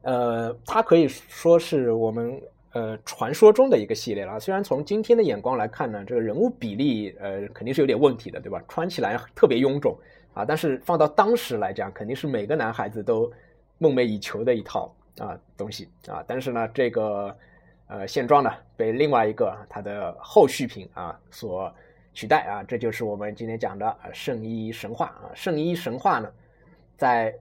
[0.02, 2.40] 呃它可以说是我们
[2.74, 8.62] 呃传说中的一个系列了，虽然从今天的眼光来看呢，这个人物比例呃肯定是有点问题的，对吧？
[8.68, 9.96] 穿起来特别臃肿
[10.34, 13.32] 啊，但是放到当时来讲，肯定是每个男孩子都
[13.78, 16.22] 梦寐以求的一套啊东西啊。
[16.26, 17.34] 但是呢，这个。
[17.87, 21.72] 呃，现状呢被另外一个它的后续品啊所
[22.14, 25.28] 取代啊，这就是我们今天讲的圣衣神话啊。
[25.34, 26.32] 圣衣神话呢，
[26.96, 27.32] 在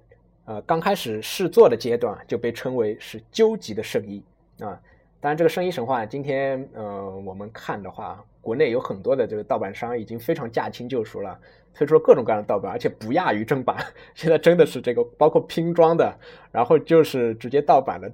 [0.43, 4.21] 呃刚开始试做的阶段就被称为是究极的圣衣
[4.59, 4.77] 啊。
[5.23, 11.39] 当然，这个圣衣神话今天呃我们看的话，国内有很多的这个盗版商已经非常驾轻就熟了，
[11.73, 13.77] 推出了各种各样的盗版，而且不亚于正版。
[14.15, 16.13] 现在真的是这个包括拼装的，
[16.51, 18.11] 然后就是直接盗版的。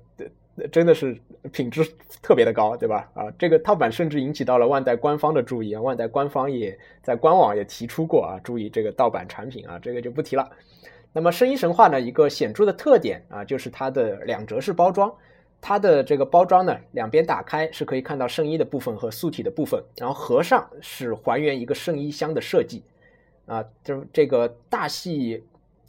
[0.72, 1.18] 真的是
[1.52, 1.82] 品质
[2.22, 3.10] 特别的高，对吧？
[3.16, 10.48] 啊，这个盗版甚至引起到了万代官方的注意啊，万代官方也在官网也提出过啊，注意这个盗版产品啊，这个就不提了。
[11.12, 15.12] 那么《圣衣神话》呢，一个显著的特点啊，就是它的两折式包装，
[15.62, 22.84] 它的这个包装呢，两边打开是可以看到圣衣的部分和素体的部分，然后合上是还原一个圣衣箱的设计
[23.46, 25.44] 啊，就这个大戏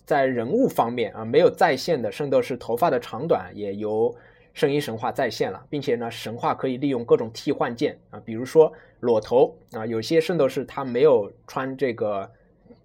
[0.05, 4.15] 在人物方面啊，没有再现的圣斗士头发的长短，也由。
[4.53, 12.29] 圣衣神话再现了，并且呢，神话可以利用各种替换件啊，比如说裸头啊，有些圣斗士他没有穿这个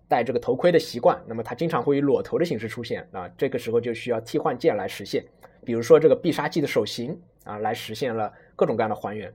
[0.08, 5.26] 戴这个头盔的习惯，那么他经常会以裸头的形式出现啊，这个时候就需要替换件来实现，
[5.65, 9.34] 比如说这个必杀技的手型啊，来实现了各种各样的还原。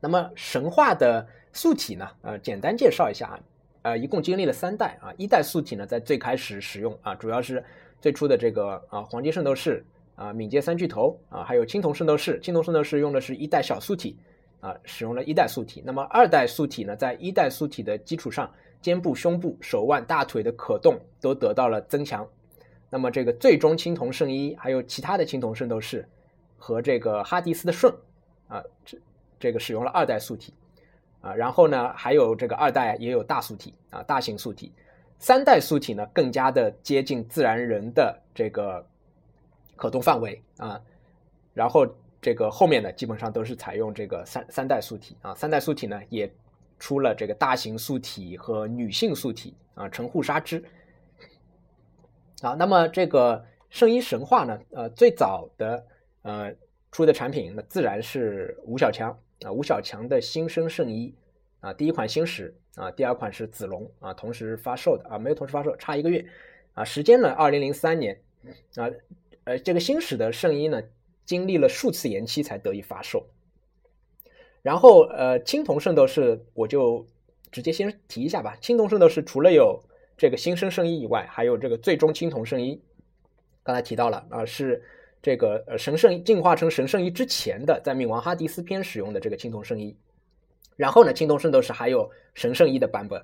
[0.00, 3.40] 那么神话的素体呢，呃，简单介绍一下啊，
[3.82, 7.62] 呃，一共经历了三代啊，一代素体呢在最开始使用啊，主要是
[8.00, 9.84] 最初的这个啊黄金圣斗士。
[10.14, 12.38] 啊，敏捷三巨头啊，还有青铜圣斗士。
[12.40, 14.14] 青铜圣斗士用的是一代小素体
[14.60, 15.82] 啊，使用了一代素体。
[15.86, 18.48] 那么二代素体呢，在一代素体的基础上，
[18.82, 22.28] 肩部、胸部、手腕、大腿的可动都得到了增强。
[22.92, 26.06] 那么这个最终青铜圣衣，还有其他的青铜圣斗士
[26.58, 27.90] 和这个哈迪斯的顺
[28.48, 28.98] 啊，这
[29.40, 30.52] 这个使用了二代素体
[31.22, 31.34] 啊。
[31.34, 34.70] 然后呢，还有这个二代也有大素体啊，大型素体。
[35.18, 38.86] 三代素体呢，更加的接近自然人的这个。
[39.74, 40.80] 可动范围啊，
[41.54, 41.84] 然后
[42.20, 46.32] 这个后面呢，基本上都是采用这个三三代素体啊，三代素体呢也
[46.78, 50.62] 出了这个大型素体和女性素体啊，成护纱之。
[52.42, 55.86] 好，那么这个圣衣神话呢，呃，最早的
[56.22, 56.52] 呃
[56.90, 61.14] 出的产品，那自然是吴小强啊，吴小强的新生圣衣
[61.60, 66.26] 啊，第一款星矢啊，第二款是子龙啊，同时发售的啊，没有同时发售，差一个月
[66.74, 68.20] 啊，时间呢，二零零三年
[68.74, 68.90] 啊。
[69.44, 70.82] 呃，这个新史的圣衣呢，
[71.24, 73.26] 经历了数次延期才得以发售。
[74.62, 77.06] 然后，呃，青铜圣斗士我就
[77.50, 78.56] 直接先提一下吧。
[78.60, 79.82] 青铜圣斗士除了有
[80.22, 82.80] 这个新生圣衣以外，还有这个最终青铜圣衣。
[83.64, 84.80] 刚才提到了啊，是
[85.20, 89.96] 这个呃神圣进化成神圣衣之前的，在冥王哈迪斯篇使用的这个青铜圣衣。
[90.76, 93.20] 然后呢，青铜圣斗士还有神圣衣的版本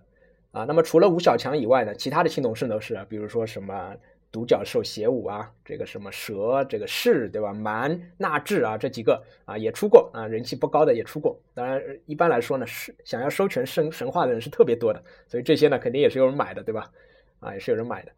[0.50, 0.64] 啊。
[0.64, 3.94] 那么除了吴小强以外呢，其他的青铜圣斗士啊，比如说什么。
[4.30, 7.50] 独角兽邪武啊，这个什么蛇，这个士，对吧？
[7.52, 11.40] 蛮纳智啊，这几个啊也出过啊，人气不高的也出过。
[11.54, 16.90] 当然，一般来说呢，是想要收全神神话的人是特别多的，所以这些呢肯定也是有人买的，对吧？
[17.40, 18.12] 啊，也是有人买的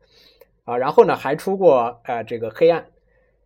[0.64, 0.77] 啊。
[0.77, 2.85] 然后呢，还出过啊这个黑暗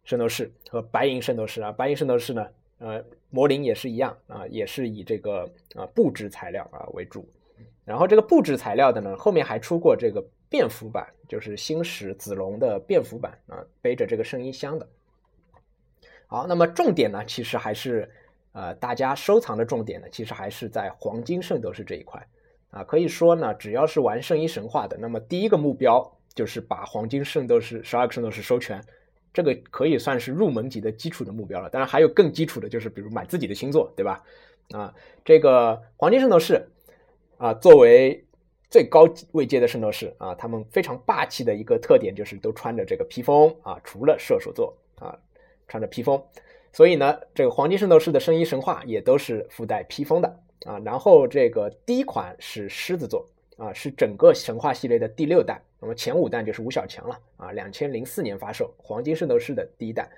[0.04, 1.70] 圣斗士和白银圣斗士啊。
[1.70, 2.46] 白银圣斗士呢，
[2.78, 7.28] 呃，魔灵也是一样啊，也是以这个啊布置材料啊为主。
[7.84, 10.24] 然后这个布置材料的呢，后面还出过这个。
[10.54, 14.88] 便服版就是星矢子龙的便服版啊，背着这个圣衣箱的。
[16.28, 18.08] 好，那么重点呢，其实还是
[18.52, 22.24] 呃，大家收藏的重点呢，其实还是在黄金圣斗士这一块
[22.70, 22.84] 啊。
[22.84, 28.80] 可以说呢，只要是玩圣衣神话的，那么第一个目标就是把黄金圣斗士十二个圣斗士收全，
[29.32, 31.68] 这个可以算是入门级的基础的目标了。
[31.68, 34.22] 当然还有更基础的，就是比如买自己的星座，对吧？
[34.70, 36.68] 啊，这个黄金圣斗士
[37.38, 38.23] 啊，作为
[38.74, 45.16] 最高位阶的圣斗士啊，他们非常霸气的一个特点就是都穿着这个披风啊，除了射手座啊，
[45.68, 46.20] 穿着披风，
[46.72, 50.76] 所以呢，这个黄金圣斗士的圣衣神话也都是附带披风的啊。
[50.84, 53.24] 然后这个第一款是狮子座
[53.56, 60.10] 啊，是整个神话系列的第六代，那么前五代就是吴小强了啊，两千零四年发售黄金圣斗士的第一代。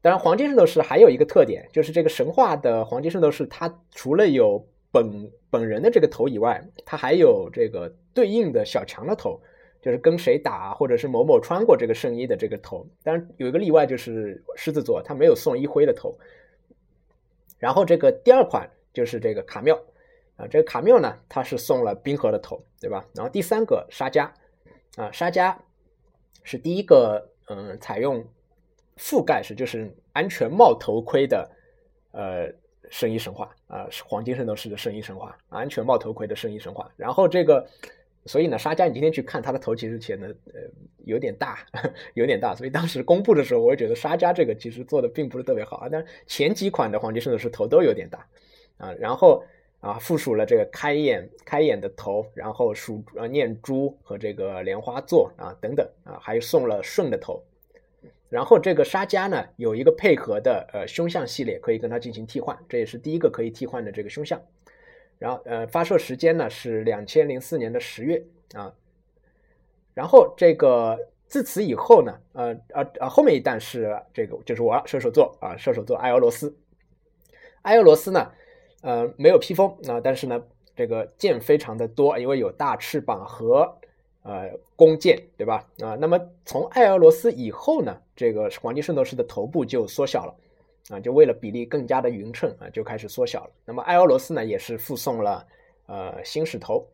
[0.00, 9.40] 当然，黄金圣斗士还有一个特点，就是这个神话的黄金圣斗士，它除了有本本人的这个头以外，他还有这个对应的小强的头，
[9.80, 12.86] 就是跟谁打，或者是某某穿过这个圣衣的这个头。
[13.02, 16.18] 当然有一个例外，就是狮子座，他没有送一辉的头。
[17.58, 19.74] 然后这个第二款就是这个卡缪
[20.36, 23.06] 啊，这个卡缪呢，他是送了冰河的头，对吧？
[23.14, 24.32] 然后第三个沙加
[24.96, 25.56] 啊，沙加
[26.42, 28.24] 是第一个嗯，采用
[28.96, 31.50] 覆盖式就是安全帽头盔的
[32.12, 32.50] 呃
[32.90, 36.90] 圣衣神话啊，黄金圣斗士的圣衣神话，安全帽头盔的圣衣神话。
[36.96, 37.66] 然后这个。
[38.26, 40.60] 所以呢，沙加，你今天去看他的头，其实显得呃
[41.06, 41.60] 有点大，
[42.12, 42.54] 有点大。
[42.54, 45.88] 所以当时公布的时候，我也觉得沙加这个其实做的并不是特别好啊。
[45.90, 48.26] 但前几款的黄金圣斗士头都有点大
[48.76, 48.92] 啊。
[49.00, 49.42] 然后
[49.80, 57.42] 啊，附属了这个开眼开眼的头，然后属呃念珠和这个莲花座啊等等啊，还送了舜的头。
[58.30, 64.40] 然后这个沙加呢，有一个配合的呃胸像系列，可以跟它进行替换，这也是第一个可以替换的这个胸像。
[65.18, 68.72] 然后，呃，发售时间呢是两千零四年的十月啊。
[69.92, 76.56] 然后这个自此以后呢，呃，呃，呃，后面一弹是这个，就是我射手座啊，射手座艾俄罗斯。
[77.62, 78.30] 艾俄罗斯呢，
[78.82, 80.40] 呃，没有披风啊，但是呢，
[80.76, 83.79] 这个剑非常的多，因为有大翅膀和
[84.22, 85.66] 呃弓箭，对吧？
[85.80, 90.34] 啊，那么从艾俄罗斯以后呢，这个黄金圣斗士的头部就缩小了。
[90.88, 93.50] 啊，就为了比例更加的匀称啊，就开始缩小了。
[93.64, 95.46] 那么艾俄罗斯呢，也是附送了
[95.86, 96.84] 呃新石头。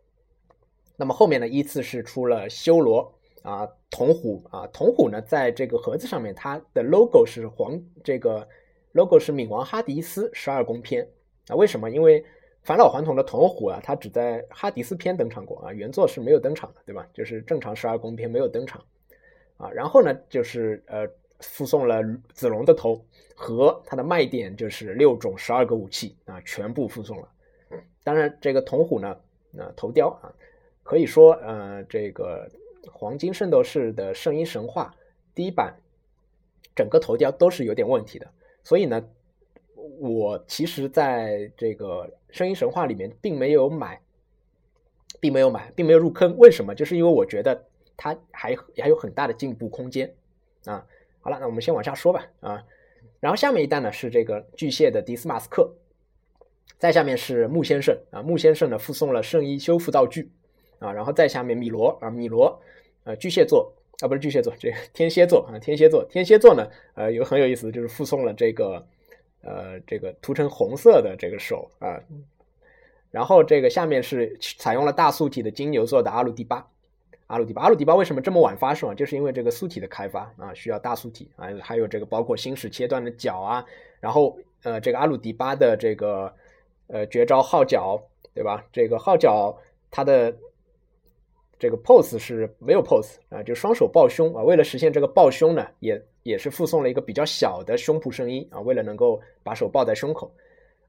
[0.97, 3.11] 那么后面呢，依次是出了修罗
[3.43, 8.47] 啊，铜虎啊，铜虎呢，在这个盒子上面，它的 logo 是黄，这个
[8.93, 11.09] logo 是冥王哈迪斯十二宫篇
[11.49, 11.57] 啊。
[11.57, 11.91] 为什么？
[11.91, 12.23] 因为
[12.66, 17.09] 返老还童的铜虎啊，它只在哈迪斯篇登场过啊，原作是没有登场的，对吧？
[17.14, 18.85] 就是正常十二宫篇没有登场
[19.57, 19.70] 啊。
[19.70, 21.09] 然后呢，就是呃。
[21.40, 22.02] 附送了
[22.33, 22.98] 子龙的头
[23.35, 27.29] 和它的卖点就是六种十二个武器啊，全部附送了。
[28.02, 29.09] 当然，这个铜虎呢，
[29.59, 30.33] 啊头雕啊，
[30.83, 32.50] 可以说呃，这个
[32.90, 34.94] 黄金圣斗士的圣衣神话
[35.35, 35.76] 第一版
[36.74, 38.26] 整个头雕都是有点问题的。
[38.64, 39.07] 所以呢，
[39.99, 44.01] 我其实在这个圣衣神话里面并没有买，
[45.21, 46.37] 并没有买，并没有入坑。
[46.37, 46.75] 为什么？
[46.75, 47.65] 就是因为我觉得
[47.97, 50.15] 它还还有很大的进步空间
[50.65, 50.87] 啊。
[51.21, 52.65] 好了，那我们先往下说吧啊，
[53.19, 55.75] 然后下面一弹呢是这个巨蟹的迪斯马斯克，
[56.79, 60.31] 再下面是木先生啊，木先生呢附送了圣衣修复道具
[60.79, 62.61] 啊，然后再下面米罗啊，米罗
[63.03, 68.87] 呃巨蟹座啊不是巨蟹座，这天蝎座啊天蝎座天蝎座呢呃有很有意思，就是附送了这个
[69.47, 71.99] 呃这个涂成红色的这个手啊，
[73.11, 76.67] 然后这个下面是采用了大素体的金牛座的阿鲁迪巴。
[77.29, 78.95] 阿鲁迪巴，阿鲁迪巴为什么这么晚发售啊？
[78.95, 83.65] 就是因为这个素体的开发啊，需要大素体啊，还有这个包括星矢切断的脚啊，
[83.99, 86.33] 然后呃，这个阿鲁迪巴的这个
[86.87, 88.01] 呃绝招号角，
[88.33, 88.65] 对吧？
[88.73, 89.57] 这个号角
[89.91, 90.37] 它的
[91.59, 94.45] 这个 pose 是没有 pose 啊，就双手抱胸啊。
[94.45, 100.31] 为了实现这个抱胸呢，也也是附送了一个比较小的胸脯圣衣啊，为了能够把手抱在胸口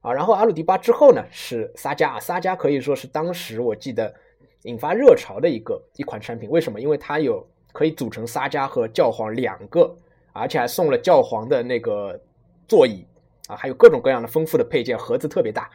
[0.00, 0.12] 啊。
[0.12, 4.14] 然后阿鲁迪巴之后呢是撒加，撒加可以说是当时我记得。
[4.62, 6.80] 引发热潮的一个一款产品，为什么？
[6.80, 9.94] 因为它有可以组成撒加和教皇两个，
[10.32, 12.20] 而且还送了教皇的那个
[12.66, 13.06] 座椅
[13.46, 15.70] 啊，还有各种各样的丰富的配件，盒子特别大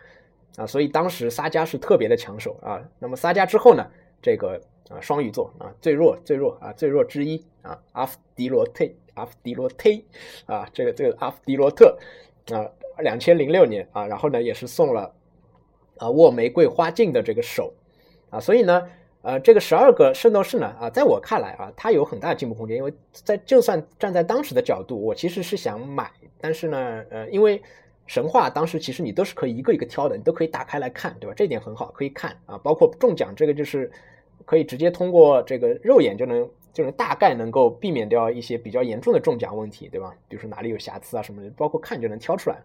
[0.58, 2.84] 啊，所以当时撒加是特别的抢手啊。
[3.00, 3.90] 那么撒加之后呢，
[4.22, 10.04] 这个啊双鱼座啊最弱最弱啊最弱之一啊阿夫迪罗特阿夫迪罗忒
[10.46, 11.98] 啊这个这个阿夫迪罗特
[12.52, 12.66] 啊
[13.00, 15.14] 两千零六年啊，然后呢也是送了
[15.98, 17.74] 啊握玫瑰花镜的这个手。
[18.30, 18.90] 啊，所以呢，
[19.22, 22.76] 呃，这个十二个圣斗士呢，啊，在我看来啊，它有很大的进步空间。
[22.76, 26.10] 因为在就算站在当时的角度，我其实是想买，
[26.42, 27.62] 但是呢，呃，因为
[28.08, 31.34] 神话当时其实你都是可以一个一个挑的，你都可以打开来看，对吧？
[31.38, 33.92] 这点很好，可以看啊，包括中奖这个就是
[34.46, 40.14] 可以直接通过这个肉眼就能就能大概能够避免掉一些比较严重的中奖问题，对吧？
[40.28, 42.58] 比如说哪里有瑕疵啊什么的，包括看就能挑出来。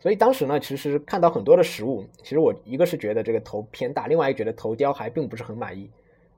[0.00, 5.88] 所以当时呢，其实看到很多的实物，其实我一个是觉得这个头偏大，另外一个觉得头雕还并不是很满意，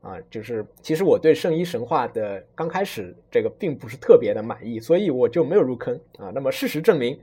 [0.02, 6.30] 啊，就是其实我对圣衣神话的刚开始这个并不是特别的满意，所以我就没有入坑啊。
[6.34, 7.18] 那么事实证明，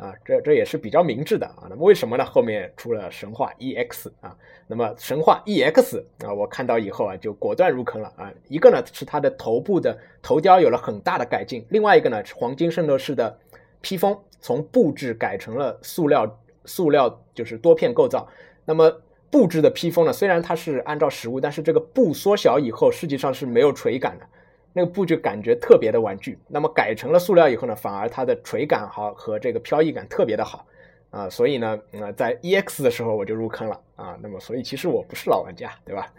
[0.00, 1.66] 啊，这这也是比较明智的啊。
[1.68, 2.24] 那么为什么呢？
[2.24, 4.34] 后面出了神话 EX 啊，
[4.66, 8.32] 那么神话 EX 啊，我看到以后啊，就果断入坑了啊。
[8.48, 13.38] 一个呢是它的头部的头雕有了很大的改进，另外一个呢是黄金圣斗士的
[13.80, 14.18] 披风。
[14.42, 18.26] 从布质改成了塑料，塑料就是多片构造。
[18.64, 18.90] 那么
[19.30, 20.12] 布置的披风呢？
[20.14, 24.24] 虽然它是按照实物，但是这个布缩小以后，实际上是没有垂感的。
[24.72, 26.38] 那个布就感觉特别的玩具。
[26.48, 30.66] 那么改成了塑料以后呢，反而它的垂感好和这个飘逸感特别的好
[31.10, 31.28] 啊。
[31.28, 34.18] 所以呢，呃，在 EX 的时候我就入坑了啊。
[34.22, 36.12] 那么所以其实我不是老玩家，对吧？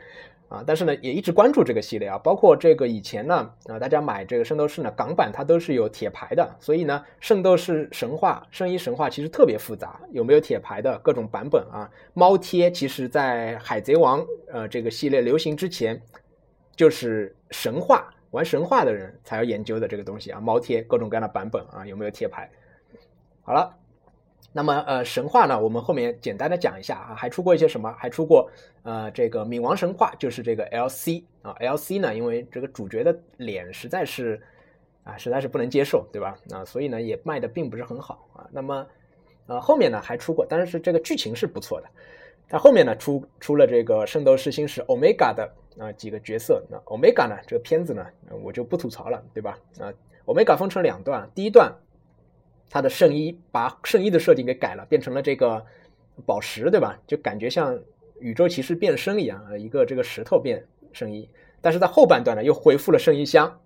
[0.49, 11.89] 啊，但是呢也一直关注这个系列啊，包括这个以前呢啊，大家买这个圣斗士呢港版它都是有铁牌的，所以呢圣斗士神话、圣衣神话其实特别复杂，有没有铁牌的各种版本啊？
[12.13, 16.01] 猫贴其实在海贼王呃这个系列流行之前，
[16.75, 22.49] 就是神话玩神话的人才要研究的这个东西啊，猫贴各种各样的版本啊，有没有贴牌？
[23.43, 23.77] 好了。
[24.53, 27.89] 那么，呃，神话呢，我们后面简单的讲一下啊，还出过一些什么？
[27.97, 28.51] 还出过，
[28.83, 34.41] 呃，这个冥王神话，就是这个 L C 啊，L C 呢，因为这个主角的脸实在是，
[35.05, 36.37] 啊，实在是不能接受，对吧？
[36.49, 38.45] 啊，所以呢，也卖的并不是很好啊。
[38.51, 38.85] 那么，
[39.47, 41.87] 呃，后面呢还出过，但是这个剧情是不错的。
[42.49, 48.05] 但后面呢出出了这个圣斗士星矢 Omega 的啊几个角色，那 Omega 呢这个片子呢
[48.43, 49.57] 我就不吐槽了，对吧？
[49.79, 49.93] 啊
[50.25, 51.73] ，Omega 分成两段，第一段。
[52.73, 55.61] 他的圣衣把圣衣的设定给改了，变成了这个
[56.25, 56.97] 宝石，对吧？
[57.05, 57.77] 就感觉像
[58.21, 61.29] 宇宙骑士变身一样啊，一个这个石头变圣衣。
[61.59, 63.59] 但是在后半段呢，又恢复了圣衣箱，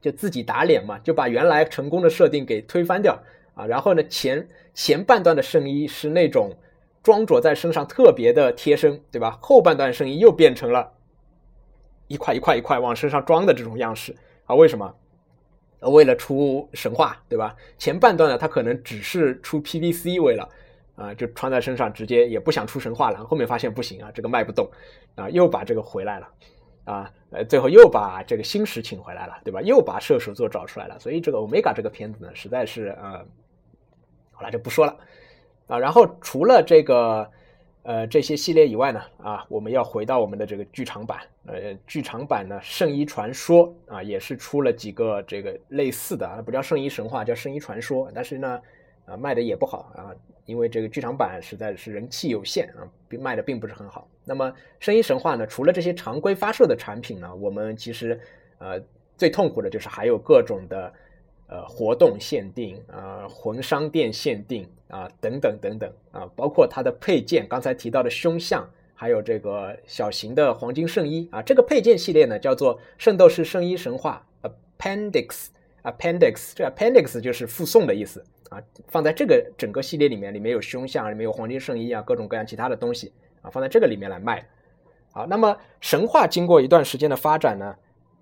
[0.00, 3.20] 就自己打脸嘛，就把原来成功的设定给推翻掉
[3.54, 3.66] 啊。
[3.66, 6.56] 然后呢，前前半段的圣衣是那种
[7.02, 9.36] 装着在身上特别的贴身，对吧？
[9.42, 10.92] 后半段圣衣又变成了
[12.10, 14.12] 一块一块一块往身上装的这种样式
[14.44, 14.54] 啊？
[14.54, 14.92] 为什么？
[15.82, 17.54] 为了出神话，对吧？
[17.78, 20.48] 前半段呢，他可能只是出 PVC，为了
[20.96, 23.24] 啊，就穿在身上，直接也不想出神话了。
[23.24, 24.68] 后面发现不行啊，这个卖不动
[25.14, 26.28] 啊，又把这个回来了
[26.84, 29.62] 啊，呃，最后又把这个星矢请回来了，对吧？
[29.62, 30.98] 又把射手座找出来了。
[30.98, 33.24] 所以这个 Omega 这个片子呢，实在是呃，
[34.32, 34.96] 好了就不说了
[35.68, 35.78] 啊。
[35.78, 37.30] 然后除了这个。
[37.82, 41.20] 呃，这些系列以外呢，啊，我们要回到我们的这个剧场版。
[41.46, 48.06] 呃，剧场版呢，《圣衣传说》啊，也是出了几个这个类似的啊，不叫《圣衣神话》，叫《圣衣传说》。
[48.14, 48.60] 但是呢，
[49.06, 50.12] 啊，卖的也不好啊，
[50.44, 54.06] 因为这个剧场版实在是人气有限啊，并卖的并不是很好。
[54.26, 58.20] 那么，《圣衣神话》呢，除了这些常规发售的产品呢，我们其实
[58.58, 58.78] 呃
[59.16, 60.92] 最痛苦的就是还有各种的。
[61.52, 74.24] 呃，活动限定啊，魂商店限定啊，等等等等啊，包括它的配件，刚才提到的胸像，还有这个小型的黄金圣衣啊，这个配件系列呢叫做《圣斗士圣衣神话》
[74.78, 84.46] Appendix，Appendix，这 Appendix 就是附送的意思啊，放在这个整个系列里面，里面有胸像，里面有黄金圣衣啊，各种各样其他的东西啊，放在这个里面来卖。
[85.10, 87.74] 好，那么神话经过一段时间的发展呢，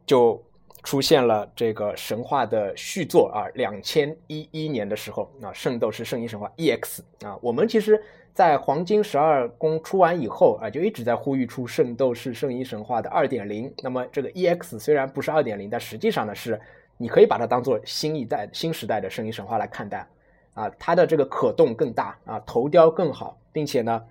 [0.07, 0.43] 就。
[0.89, 13.71] 出现了这个神话的续作啊，两千一一年的时候啊，《圣斗士圣衣神话 EX》啊，我们其实，在黄金十二宫出完以后啊，就一直在呼吁出《圣斗士圣衣神话》的二点零。
[13.83, 16.59] 那么这个 EX 虽然不是二点零，但实际上呢是，
[16.97, 20.09] 你可以把它当做新一代、新时代的圣衣神话来看待
[20.55, 24.03] 啊，它的这个可动更大啊，头雕更好，并且呢，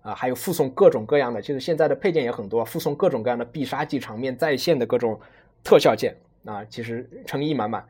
[0.00, 5.20] 啊还有附送各种各样的，就是现在的配件也很多，附送各种各样的必杀技场面再现的各种。
[5.64, 7.86] 特效件啊，其实诚意满满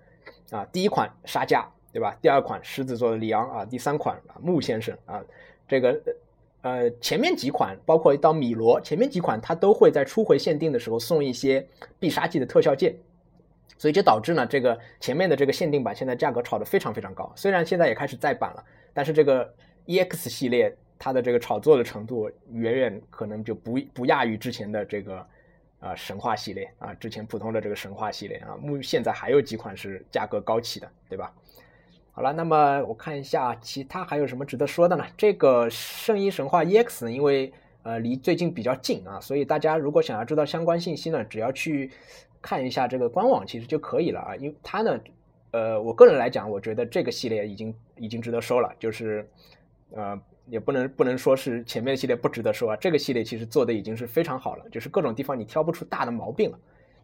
[0.50, 0.62] 啊！
[0.70, 2.14] 第一款沙加，对吧？
[2.20, 5.22] 第二款狮子座的里昂啊，第三款啊木先生啊，
[5.66, 5.98] 这个
[6.60, 11.66] 呃前面几款，包括到米罗前面几款，它都会在初回限定的时候送一些
[11.98, 12.94] 必杀技的特效件，
[13.78, 17.32] 所以就导致呢，这个前面的这个限定版现在价格炒得非常非常高。
[17.34, 19.50] 虽然现在也开始再版了，但是这个
[19.86, 25.26] EX 系列它的这个炒作的程度远远可能就不不亚于之前的这个。
[25.82, 31.34] 啊，神话系列啊，之前普通的这个神话系列啊，目现在还有几款是价格高起的，对吧？
[32.12, 35.04] 好了，那么我看一下其他还有什么值得说的呢？
[35.16, 41.90] 这个圣衣神话 EX，因为呃离最近比较近啊，所以大家如果想要知道相关信息呢，只要去
[42.40, 45.00] 看一下这个官网其实就可以了啊，因为它呢，
[45.50, 49.28] 呃，我个人来讲，我觉得这个系列已经已经值得收了，就是
[49.90, 50.20] 呃。
[50.46, 56.58] 也不能不能说是前面的系列不值得说啊，这个系列其实做的已经是非常好了，就是各种地方你挑不出大的毛病了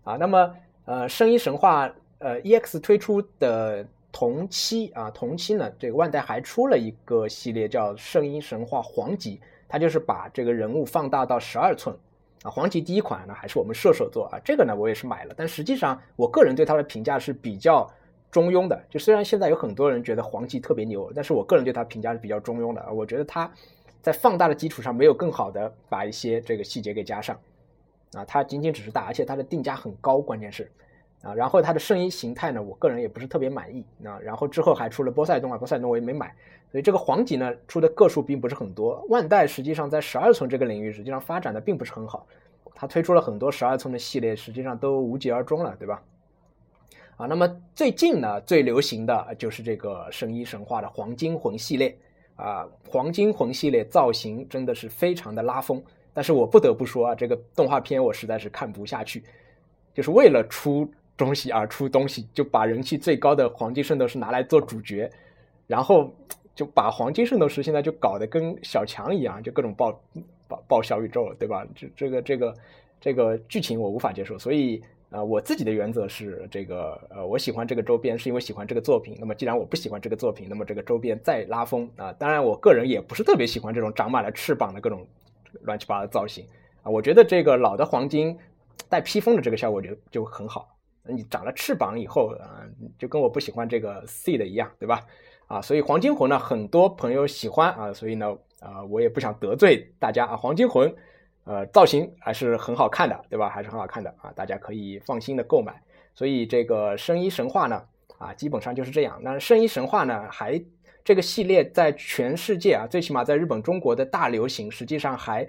[0.04, 0.16] 啊。
[0.16, 11.96] 那么呃，圣衣神话呃 EX 推出的同期啊，同期呢，这个万代还出了一个系列叫圣衣神话黄级，它就是把这个人物放大到十二寸
[12.42, 12.50] 啊。
[12.50, 17.88] 黄级第一款呢还是我们射手座啊，这个呢我也是买了，但实际上我个人对它的评价是比较。
[18.30, 22.92] 中庸的，就虽然现在有很多人觉得黄级特别牛，但是我个人对它评价是比较中庸的。
[22.92, 23.50] 我觉得它
[24.02, 27.38] 在放大的基础上没有更好的把一些这个细节给加上
[28.12, 30.70] 啊，它仅仅只是大，而且它的定价很高，关键是
[31.22, 31.34] 啊。
[31.34, 34.18] 然后它的圣衣形态呢，我个人也不是特别满意啊。
[34.22, 36.34] 然后之后还出了波塞冬啊，波塞冬我也没买，
[36.70, 39.04] 所以这个黄级呢出的个数并不是很多。
[39.08, 42.26] 万代实际上在十二寸这个领域实际上发展的并不是很好，
[42.74, 46.02] 它推出了很多十二寸的系列，实际上都无疾而终了，对吧？
[47.18, 51.98] 啊，那么最近呢，最流行的就是这个圣衣神话的黄金魂系列
[52.36, 55.82] 啊，黄金魂系列造型真的是非常的拉风
[56.14, 59.24] 但是我不得不说啊，这个动画片我实在是看不下去，
[59.92, 65.10] 就是为了出东西而出东西，就把人气最高的黄金圣斗士拿来做主角，
[65.66, 66.14] 然后
[66.54, 70.00] 就把黄金圣斗士现在就搞得跟小强一样，就各种爆
[70.46, 71.66] 爆爆小宇宙，对吧？
[71.74, 72.54] 这这个这个
[73.00, 74.80] 这个剧情我无法接受，所以。
[75.10, 79.16] 啊，我自己的原则是这个，呃，我喜欢这个周边是因为喜欢这个作品。
[79.18, 85.06] 那么既然我不喜欢这个作品，那么这个周边再拉风啊，当然我个人也不是特别喜欢这种长满了翅膀的各种
[85.62, 86.44] 乱七八糟的造型
[86.82, 86.90] 啊。
[86.90, 88.36] 我觉得这个老的黄金
[88.90, 90.76] 带披风的这个效果就就很好。
[91.04, 92.60] 你长了翅膀以后啊，
[92.98, 95.00] 就跟我不喜欢这个 C 的一样，对吧？
[95.46, 100.94] 啊，所以黄金魂呢，很多朋友喜欢啊，所以呢，啊，我也不想得罪大家啊，黄金魂。
[101.48, 103.48] 呃，造型还是很好看的，对吧？
[103.48, 105.72] 还是很好看的啊，大家可以放心的购买。
[106.14, 107.82] 所以这个圣衣神话呢，
[108.18, 109.18] 啊，基本上就是这样。
[109.22, 110.62] 那圣衣神话呢，还
[111.02, 115.48] 这个系列在全世界啊，最起码在日本、中国的大流行，实际上还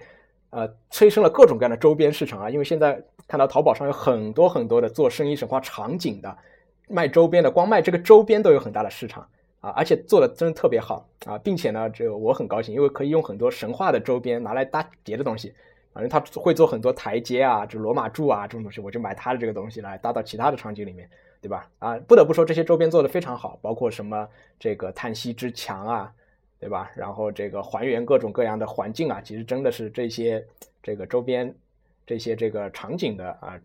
[0.51, 2.49] 呃催生了各种各样的周边市场啊。
[2.49, 6.37] 因为现在看到淘宝上有很多很多的做圣衣神话场景的，
[6.87, 9.27] 卖周边的，光卖这个周边都有很大的市场
[9.59, 15.53] 啊，而且做的真的特别好啊，并且呢，这个我很高兴，因为可以用很多神话的周边拿来搭别的东西。
[15.93, 21.09] 反正他会做很多台阶啊，就罗马柱啊这种东西，我就买他的这个东西来搭到其他的场景里面，
[21.41, 21.69] 对吧？
[21.79, 24.27] 啊，不得不说这些周边做的非常好，包括什么
[24.59, 26.13] 这个叹息之墙啊，
[26.59, 26.91] 对吧？
[26.95, 30.45] 然后这个还原各种各样的环境啊，其实真的是这些
[30.83, 31.53] 这个周边
[32.05, 33.59] 这些这个场景的啊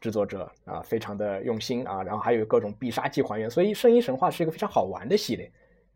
[0.00, 5.50] 制作者啊非常的用心啊，然后还有各种必杀技还原，所以圣衣神话是一个非常好玩的系列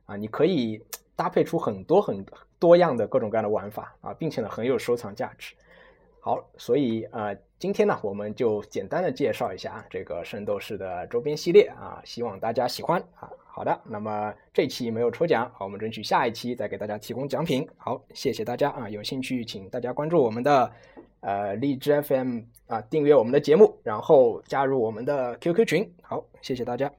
[0.06, 0.82] 啊，你可以
[1.14, 2.24] 搭配出很多很
[2.58, 5.54] 多样的各种各样的玩法啊，并且呢很有收藏价值。
[6.26, 13.30] 好，所以呃，今天呢，我们就简单的介绍一下这个圣斗士的周边系列啊，希望大家喜欢啊。
[13.46, 17.64] 好的，那么这期没有抽奖，好，我们争取下一期再给大家提供奖品。
[17.76, 20.68] 好，谢谢大家啊，有兴趣请大家关注我们的
[21.20, 25.94] 呃荔枝 FM 啊，订阅我们的节目，然后加入我们的 QQ 群。
[26.02, 26.92] 好，谢谢大家。